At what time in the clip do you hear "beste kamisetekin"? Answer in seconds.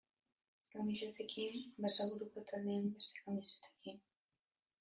2.97-4.05